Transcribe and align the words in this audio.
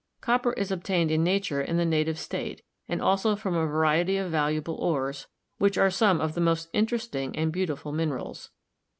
Copper 0.19 0.53
is 0.53 0.71
obtained 0.71 1.11
in 1.11 1.23
nature 1.23 1.61
in 1.61 1.77
the 1.77 1.85
native 1.85 2.17
state, 2.17 2.63
and 2.89 3.03
also 3.03 3.35
from 3.35 3.55
a 3.55 3.67
variety 3.67 4.17
of 4.17 4.31
valuable 4.31 4.73
ores, 4.77 5.27
which 5.59 5.77
are 5.77 5.91
some 5.91 6.19
of 6.19 6.33
the 6.33 6.41
most 6.41 6.69
interesting 6.73 7.35
and 7.35 7.53
beautiful 7.53 7.91
minerals. 7.91 8.49